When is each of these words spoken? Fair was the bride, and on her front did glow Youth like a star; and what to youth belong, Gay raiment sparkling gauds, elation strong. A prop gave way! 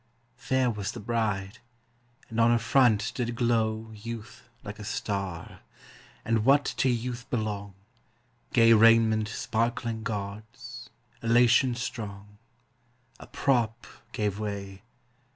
Fair 0.39 0.71
was 0.71 0.93
the 0.93 0.99
bride, 0.99 1.59
and 2.27 2.39
on 2.39 2.49
her 2.49 2.57
front 2.57 3.11
did 3.13 3.35
glow 3.35 3.91
Youth 3.93 4.49
like 4.63 4.79
a 4.79 4.83
star; 4.83 5.59
and 6.25 6.43
what 6.43 6.65
to 6.77 6.89
youth 6.89 7.29
belong, 7.29 7.75
Gay 8.51 8.73
raiment 8.73 9.27
sparkling 9.27 10.01
gauds, 10.01 10.89
elation 11.21 11.75
strong. 11.75 12.39
A 13.19 13.27
prop 13.27 13.85
gave 14.11 14.39
way! 14.39 14.81